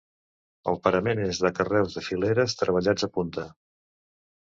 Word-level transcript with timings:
El 0.73 0.79
parament 0.87 1.21
és 1.27 1.43
de 1.45 1.53
carreus 1.61 2.01
en 2.03 2.07
fileres, 2.09 2.59
treballats 2.65 3.11
a 3.11 3.15
punta. 3.19 3.49